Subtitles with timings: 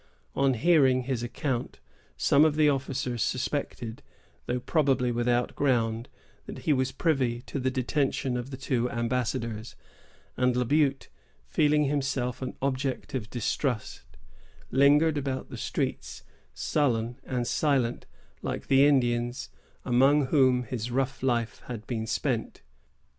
[0.35, 1.79] On hearing his account,
[2.17, 4.01] some of the officers suspected,
[4.47, 6.09] though probably without ground,
[6.47, 9.75] that he was privy to the detention of the two ambassadors;
[10.35, 11.09] and La Butte,
[11.45, 14.17] feeling himself an object of distrust,
[14.71, 18.07] lingered about the streets, sullen and silent,
[18.41, 19.49] like the Indians
[19.85, 22.63] among whom his rough life had been spent.